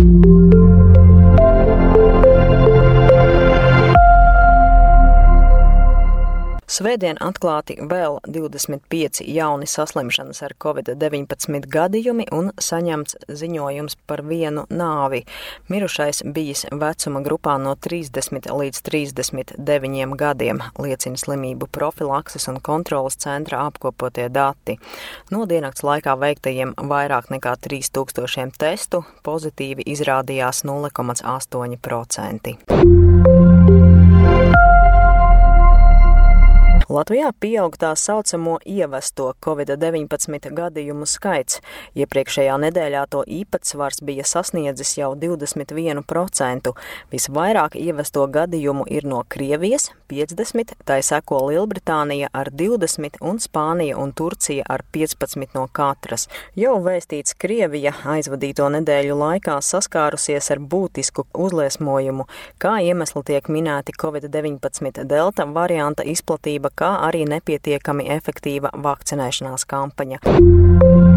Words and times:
you 0.00 0.39
Svētdien 6.80 7.18
atklāti 7.20 7.74
vēl 7.76 8.14
25 8.24 9.20
jauni 9.28 9.66
saslimšanas 9.68 10.38
ar 10.46 10.54
covid-19 10.64 11.66
gadījumi 11.68 12.24
un 12.32 12.54
saņemts 12.56 13.18
ziņojums 13.28 13.98
par 14.08 14.22
vienu 14.24 14.64
nāvi. 14.72 15.26
Mirušais 15.68 16.22
bijis 16.32 16.64
vecuma 16.72 17.20
grupā 17.26 17.58
no 17.60 17.74
30 17.76 18.48
līdz 18.48 18.80
39 18.88 20.16
gadiem, 20.22 20.62
liecina 20.80 21.20
slimību 21.20 21.68
profilakses 21.68 22.48
un 22.48 22.56
kontrolas 22.64 23.20
centra 23.20 23.66
apkopotie 23.68 24.30
dati. 24.32 24.80
No 25.28 25.44
diennakts 25.44 25.84
laikā 25.84 26.16
veiktajiem 26.16 26.72
vairāk 26.80 27.28
nekā 27.36 27.60
3000 27.68 28.56
testu 28.56 29.04
pozitīvi 29.28 29.84
izrādījās 29.84 30.64
0,8%. 30.64 32.99
Latvijā 36.90 37.28
pieaug 37.38 37.76
tā 37.78 37.92
saucamo 37.94 38.56
ievesto 38.66 39.28
covid-19 39.46 40.50
gadījumu 40.58 41.06
skaits. 41.06 41.60
Iepriekšējā 41.94 42.56
nedēļā 42.64 43.04
to 43.12 43.20
īpatsvars 43.30 44.00
bija 44.02 44.24
sasniedzis 44.26 44.96
jau 44.98 45.12
21%. 45.14 46.72
Visvairāk 47.12 47.76
ievesto 47.78 48.24
gadījumu 48.34 48.88
ir 48.90 49.06
no 49.06 49.22
Krievijas- 49.22 49.92
50, 50.10 50.74
tai 50.84 50.98
seko 51.06 51.38
Lielbritānija 51.52 52.28
ar 52.34 52.50
20 52.50 53.20
un 53.20 53.38
Spānija 53.38 53.94
un 53.96 54.12
Turcija 54.12 54.64
ar 54.68 54.82
15 54.92 55.54
no 55.54 55.68
katras. 55.72 56.26
Jau 56.56 56.82
vēstīts 56.82 57.38
Krievija 57.38 57.92
aizvadīto 58.04 58.66
nedēļu 58.66 59.14
laikā 59.14 59.60
saskārusies 59.62 60.50
ar 60.50 60.58
būtisku 60.58 61.24
uzliesmojumu, 61.34 62.26
kā 62.58 62.82
iemesli 62.82 63.22
tiek 63.22 63.44
minēti 63.44 63.92
covid-19 63.94 65.04
delta 65.04 65.46
varianta 65.46 66.02
izplatība 66.02 66.79
kā 66.80 66.94
arī 67.06 67.26
nepietiekami 67.28 68.08
efektīva 68.16 68.72
vakcinēšanās 68.88 69.68
kampaņa. 69.68 71.09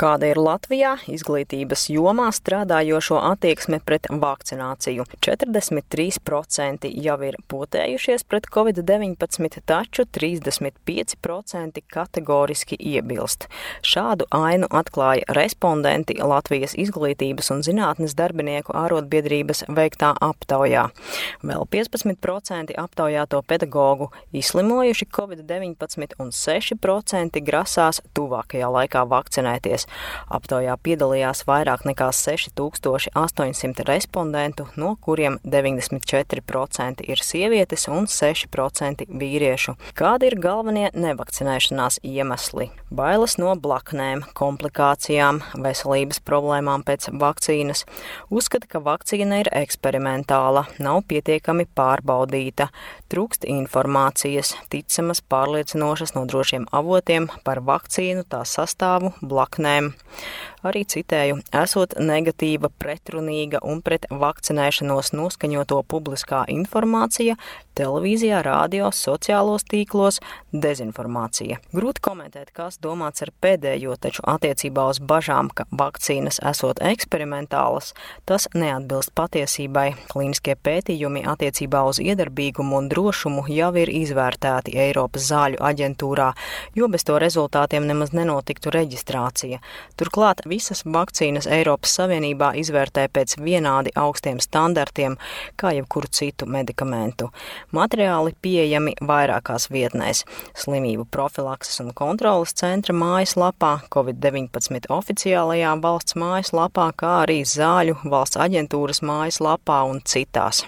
Kāda 0.00 0.30
ir 0.30 0.38
Latvijā 0.40 0.94
izglītības 1.12 1.82
jomā 1.92 2.30
strādājošo 2.32 3.18
attieksme 3.20 3.82
pret 3.84 4.06
vakcināciju? 4.08 5.04
43% 5.20 6.88
jau 7.04 7.16
ir 7.28 7.36
potējušies 7.52 8.24
pret 8.24 8.48
covid-19, 8.48 9.58
taču 9.68 10.06
35% 10.08 11.82
kategoriski 11.92 12.78
iebilst. 12.80 13.44
Šādu 13.84 14.24
ainu 14.32 14.70
atklāja 14.72 15.36
respondenti 15.36 16.16
Latvijas 16.16 16.72
izglītības 16.80 17.52
un 17.52 17.60
zinātnes 17.68 18.16
darbinieku 18.16 18.72
ārotbiedrības 18.80 19.66
veiktā 19.68 20.14
aptaujā. 20.16 20.86
Vēl 21.44 21.68
15% 21.76 22.72
aptaujāto 22.86 23.42
pedagoģu 23.44 24.08
izslimojuši 24.32 25.10
covid-19 25.12 26.16
un 26.24 26.32
6% 26.32 27.44
grasās 27.52 28.00
tuvākajā 28.16 28.74
laikā 28.80 29.04
vakcinēties. 29.12 29.89
Aptaujā 30.30 30.76
piedalījās 30.82 31.44
vairāk 31.48 31.86
nekā 31.88 32.10
6800 32.14 33.86
respondentu, 33.88 34.66
no 34.76 34.94
kuriem 35.00 35.38
94% 35.44 37.06
ir 37.08 37.24
sievietes 37.24 37.88
un 37.90 38.06
6% 38.10 39.06
vīriešu. 39.08 39.76
Kādi 39.98 40.30
ir 40.30 40.38
galvenie 40.42 40.90
nevakcinēšanās 40.94 42.00
iemesli? 42.06 42.70
Bailes 42.90 43.36
no 43.38 43.54
blaknēm, 43.54 44.24
komplikācijām, 44.34 45.40
veselības 45.62 46.20
problēmām 46.26 46.82
pēc 46.86 47.08
vakcīnas, 47.20 47.84
uzskata, 48.34 48.66
ka 48.70 48.82
vakcīna 48.82 49.44
ir 49.44 49.50
eksperimentāla, 49.60 50.66
nav 50.82 51.04
pietiekami 51.10 51.68
pārbaudīta, 51.78 52.68
trūkst 53.10 53.46
informācijas, 53.48 54.52
ticamas, 54.74 55.22
pārliecinošas 55.22 56.14
no 56.16 56.26
drošiem 56.30 56.66
avotiem 56.74 57.30
par 57.46 57.62
vakcīnu, 57.66 58.26
tā 58.30 58.42
sastāvu, 58.46 59.12
blaknēm 59.22 59.79
time. 59.80 59.94
Arī 60.60 60.82
citēju, 60.84 61.38
esot 61.56 61.94
negatīva, 61.96 62.68
pretrunīga 62.82 63.62
un 63.64 63.78
pret 63.80 64.04
vakcinēšanos 64.12 65.14
noskaņoto 65.16 65.78
publiskā 65.88 66.42
informācija, 66.52 67.38
televīzijā, 67.80 68.42
radio, 68.44 68.90
sociālos 68.92 69.64
tīklos, 69.70 70.18
dezinformācija. 70.52 71.56
Grūti 71.72 72.04
komentēt, 72.04 72.50
kas 72.52 72.76
domāts 72.82 73.24
ar 73.24 73.32
pēdējo, 73.40 73.96
taču 74.04 74.24
attiecībā 74.28 74.84
uz 74.92 75.00
bažām, 75.00 75.48
ka 75.48 75.64
vakcīnas 75.72 76.42
esot 76.50 76.82
eksperimentālas, 76.84 77.94
tas 78.28 78.50
neatbilst 78.52 79.14
patiesībai. 79.16 79.86
Klīniskie 80.12 80.58
pētījumi 80.60 81.24
attiecībā 81.30 81.86
uz 81.88 82.02
iedarbīgumu 82.04 82.82
un 82.82 82.92
drošumu 82.92 83.46
jau 83.48 83.72
ir 83.80 83.94
izvērtēti 84.02 84.76
Eiropas 84.84 85.24
zāļu 85.32 85.62
aģentūrā, 85.70 86.30
jo 86.76 86.92
bez 86.92 87.08
to 87.08 87.16
rezultātiem 87.22 87.88
nemaz 87.88 88.12
nenotiktu 88.12 88.76
reģistrācija. 88.76 89.64
Turklāt 89.96 90.44
visas 90.50 90.82
vakcīnas 90.84 91.48
Eiropas 91.50 91.94
Savienībā 91.98 92.52
izvērtē 92.60 93.06
pēc 93.14 93.36
vienādi 93.40 93.92
augstiem 93.98 94.40
standartiem 94.42 95.16
kā 95.60 95.72
jebkuru 95.76 96.10
citu 96.10 96.48
medikamentu. 96.50 97.30
Materiāli 97.76 98.34
pieejami 98.42 98.96
vairākās 99.00 99.70
vietnēs- 99.70 100.24
slimību 100.62 101.06
profilakses 101.10 101.80
un 101.80 101.92
kontrolas 101.94 102.54
centra 102.54 102.94
mājaslapā, 102.94 103.72
Covid-19 103.94 104.90
oficiālajā 104.90 105.76
valsts 105.80 106.14
mājaslapā, 106.14 106.90
kā 106.92 107.14
arī 107.26 107.40
zāļu 107.42 107.96
valsts 108.04 108.36
aģentūras 108.36 109.00
mājaslapā 109.02 109.84
un 109.90 110.00
citās. 110.04 110.64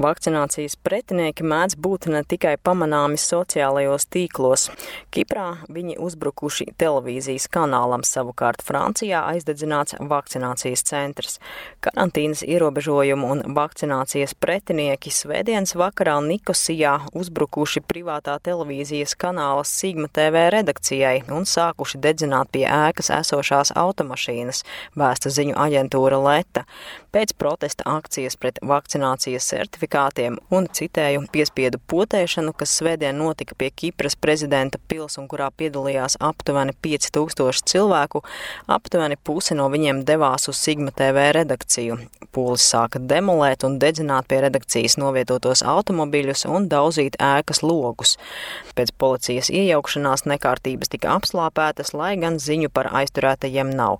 Vakcinācijas 0.00 0.78
pretinieki 0.80 1.44
mēdz 1.44 1.74
būt 1.84 2.06
ne 2.08 2.22
tikai 2.24 2.54
pamanāmi 2.64 3.18
sociālajos 3.20 4.06
tīklos. 4.08 4.62
Kiprā 5.12 5.58
viņi 5.68 5.98
uzbrukuši 6.00 6.70
televīzijas 6.80 7.44
kanālam, 7.52 8.00
savukārt 8.08 8.62
Francijā 8.64 9.20
aizdedzināts 9.28 9.98
vakcinācijas 10.00 10.84
centrs. 10.88 11.36
Karantīnas 11.84 12.40
ierobežojumu 12.46 13.28
un 13.34 13.42
vakcinācijas 13.58 14.32
pretinieki 14.40 15.12
svētdienas 15.12 15.76
vakarā 15.76 16.16
Nikosijā 16.24 16.94
uzbrukuši 17.12 17.84
privātā 17.84 18.38
televīzijas 18.40 19.12
kanāla 19.20 19.68
Sigma 19.68 20.08
TV 20.08 20.46
redakcijai 20.56 21.26
un 21.28 21.44
sākuši 21.44 22.00
dedzināt 22.00 22.54
pie 22.56 22.64
ēkas 22.64 23.12
esošās 23.18 23.74
automašīnas, 23.76 24.64
vēsta 24.96 25.34
ziņu 25.36 25.60
aģentūra 25.60 26.24
Leta. 26.24 26.64
Pēc 27.12 27.36
protesta 27.36 27.84
akcijas 27.98 28.40
pret 28.40 28.64
vakcinācijas 28.64 29.52
certifikāciju 29.52 29.89
certifikātiem 29.90 30.38
un 30.50 30.66
citēju 30.68 31.26
piespiedu 31.32 31.78
potēšanu, 31.88 32.52
kas 32.54 32.78
svētdien 32.78 33.16
notika 33.16 33.54
pie 33.58 33.70
Kipras 33.70 34.16
prezidenta 34.16 34.78
pils 34.88 35.18
un 35.18 35.28
kurā 35.28 35.50
piedalījās 35.50 36.16
aptuveni 36.20 36.72
5000 36.82 37.62
cilvēku, 37.66 38.22
aptuveni 38.68 39.16
pusi 39.16 39.54
no 39.54 39.68
viņiem 39.68 40.04
devās 40.04 40.48
uz 40.48 40.56
Sigma 40.56 40.90
TV 40.90 41.32
redakciju. 41.34 41.98
Pūlis 42.32 42.62
sāka 42.62 43.00
demolēt 43.00 43.64
un 43.64 43.78
dedzināt 43.80 44.28
pie 44.28 44.40
redakcijas 44.44 44.96
novietotos 44.96 45.62
automobiļus 45.62 46.46
un 46.46 46.68
daudzīt 46.68 47.16
ēkas 47.18 47.62
logus. 47.62 48.16
Pēc 48.76 48.92
policijas 48.96 49.50
iejaukšanās 49.50 50.26
nekārtības 50.30 50.92
tika 50.92 51.16
apslāpētas, 51.16 51.92
lai 51.94 52.14
gan 52.20 52.38
ziņu 52.38 52.70
par 52.70 52.92
aizturētajiem 52.94 53.74
nav. 53.74 53.98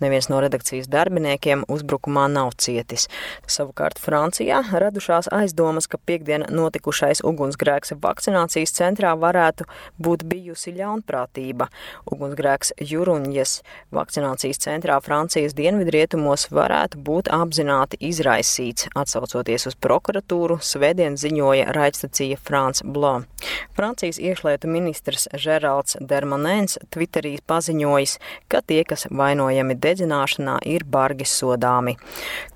Neviens 0.00 0.28
no 0.28 0.40
redakcijas 0.42 0.90
darbiniekiem 0.90 1.64
uzbrukumā 1.68 2.26
nav 2.32 2.56
cietis. 2.58 3.06
Savukārt 3.46 4.02
Francijā 4.02 4.64
radušās 4.72 5.27
radās 5.28 5.48
aizdomas, 5.48 5.86
ka 5.86 5.98
piekdien 5.98 6.46
notikušais 6.50 7.22
ugunsgrēks 7.24 7.92
vakcinācijas 8.00 8.72
centrā 8.72 9.14
varētu 9.16 9.64
būt 9.98 10.24
bijusi 10.24 10.72
ļaunprātība. 10.76 11.68
Ugunsgrēks 12.10 12.72
Juruņas 12.80 13.62
vakcinācijas 13.92 14.58
centrā 14.58 15.00
Francijas 15.00 15.54
dienvidrietumos 15.54 16.50
varētu 16.50 16.98
būt 16.98 17.28
apzināti 17.28 17.98
izraisīts, 18.00 18.88
atsaucoties 18.94 19.66
uz 19.66 19.76
prokuratūru, 19.76 20.58
svētdien 20.60 21.16
ziņoja 21.16 21.72
raidstacija 21.72 22.36
France 22.36 22.84
Blanc. 22.84 23.26
Francijas 23.74 24.18
iekšlietu 24.18 24.68
ministrs 24.68 25.28
Žeralds 25.34 25.96
Dermanēns 26.00 26.78
Twitterī 26.90 27.38
paziņojis, 27.46 28.18
ka 28.48 28.60
tie, 28.66 28.82
kas 28.84 29.06
vainojami 29.10 29.76
dedzināšanā, 29.78 30.58
ir 30.66 30.84
bargi 30.84 31.24
sodāmi. 31.24 31.96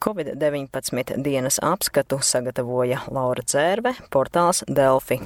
Covid-19 0.02 1.22
dienas 1.22 1.60
apskatu 1.62 2.18
sagatavoja 2.22 2.61
sagatavoja 2.62 3.00
Laura 3.10 3.42
Dzērve, 3.42 3.94
portāls 4.10 4.64
Delfi. 4.68 5.20